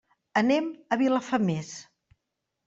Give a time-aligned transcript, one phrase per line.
[0.39, 1.71] Anem a Vilafamés.